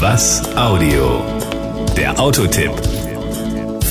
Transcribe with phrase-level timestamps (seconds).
[0.00, 1.22] Was Audio?
[1.94, 2.72] Der Autotipp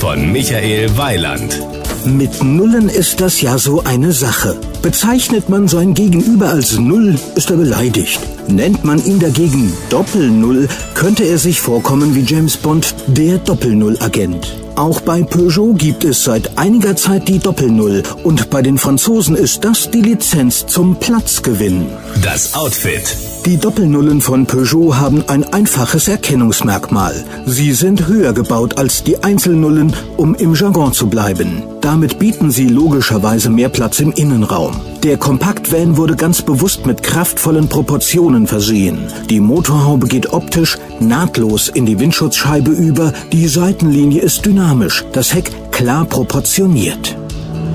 [0.00, 1.62] von Michael Weiland.
[2.04, 4.58] Mit Nullen ist das ja so eine Sache.
[4.82, 8.18] Bezeichnet man sein Gegenüber als Null, ist er beleidigt.
[8.48, 14.56] Nennt man ihn dagegen Doppel-Null, könnte er sich vorkommen wie James Bond, der Doppel-Null-Agent.
[14.76, 19.64] Auch bei Peugeot gibt es seit einiger Zeit die Doppel-Null und bei den Franzosen ist
[19.64, 21.86] das die Lizenz zum Platzgewinn.
[22.22, 23.16] Das Outfit.
[23.46, 27.24] Die Doppelnullen von Peugeot haben ein einfaches Erkennungsmerkmal.
[27.46, 31.62] Sie sind höher gebaut als die Einzelnullen, um im Jargon zu bleiben.
[31.80, 34.78] Damit bieten sie logischerweise mehr Platz im Innenraum.
[35.02, 39.08] Der Kompaktvan wurde ganz bewusst mit kraftvollen Proportionen versehen.
[39.30, 45.50] Die Motorhaube geht optisch nahtlos in die Windschutzscheibe über, die Seitenlinie ist dynamisch, das Heck
[45.70, 47.16] klar proportioniert.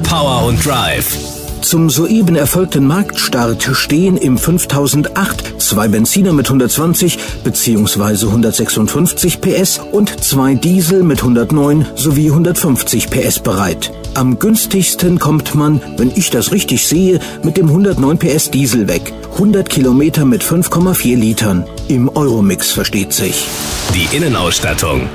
[0.07, 1.17] Power und Drive.
[1.61, 8.27] Zum soeben erfolgten Marktstart stehen im 5008 zwei Benziner mit 120 bzw.
[8.27, 13.91] 156 PS und zwei Diesel mit 109 sowie 150 PS bereit.
[14.15, 19.11] Am günstigsten kommt man, wenn ich das richtig sehe, mit dem 109 PS Diesel weg.
[19.33, 21.65] 100 Kilometer mit 5,4 Litern.
[21.89, 23.45] Im Euromix versteht sich.
[23.93, 25.09] Die Innenausstattung.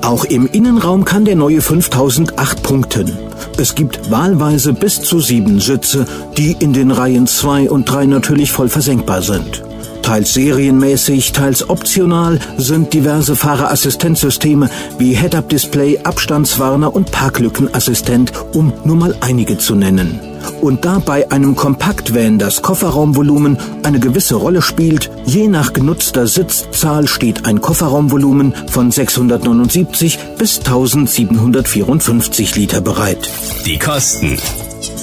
[0.00, 3.16] Auch im Innenraum kann der neue 5008 punkten.
[3.56, 6.04] Es gibt wahlweise bis zu sieben Sitze,
[6.36, 9.62] die in den Reihen 2 und 3 natürlich voll versenkbar sind.
[10.08, 19.14] Teils serienmäßig, teils optional sind diverse Fahrerassistenzsysteme wie Head-Up-Display, Abstandswarner und Parklückenassistent, um nur mal
[19.20, 20.18] einige zu nennen.
[20.62, 27.06] Und da bei einem Kompaktvan das Kofferraumvolumen eine gewisse Rolle spielt, je nach genutzter Sitzzahl
[27.06, 33.28] steht ein Kofferraumvolumen von 679 bis 1754 Liter bereit.
[33.66, 34.38] Die Kosten.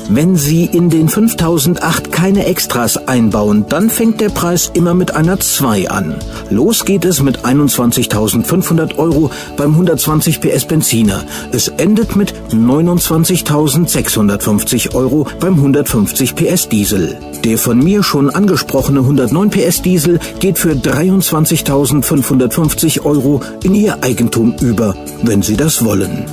[0.10, 5.40] Wenn Sie in den 5008 keine Extras einbauen, dann fängt der Preis immer mit einer
[5.40, 6.16] 2 an.
[6.50, 11.24] Los geht es mit 21.500 Euro beim 120 PS Benziner.
[11.52, 17.18] Es endet mit 29.650 Euro beim 150 PS Diesel.
[17.44, 24.56] Der von mir schon angesprochene 109 PS Diesel geht für 23.550 Euro in Ihr Eigentum
[24.62, 26.24] über, wenn Sie das wollen.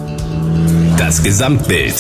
[0.97, 1.95] Das Gesamtbild.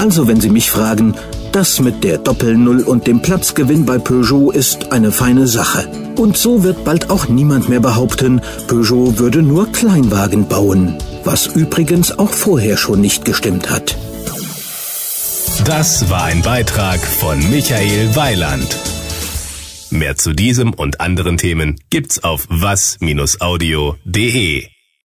[0.00, 1.14] Also wenn Sie mich fragen,
[1.52, 5.86] das mit der Doppel-Null und dem Platzgewinn bei Peugeot ist eine feine Sache.
[6.16, 10.96] Und so wird bald auch niemand mehr behaupten, Peugeot würde nur Kleinwagen bauen.
[11.22, 13.98] Was übrigens auch vorher schon nicht gestimmt hat.
[15.66, 18.78] Das war ein Beitrag von Michael Weiland.
[19.90, 23.10] Mehr zu diesem und anderen Themen gibt's auf was-audio.de.